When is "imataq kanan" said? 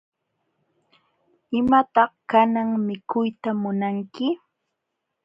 1.59-2.69